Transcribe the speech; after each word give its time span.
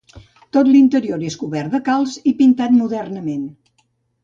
Tot 0.55 0.69
l'interior 0.75 1.25
és 1.27 1.37
cobert 1.43 1.75
de 1.77 1.83
calç 1.91 2.17
i 2.33 2.35
pintat 2.41 2.75
modernament. 2.81 3.47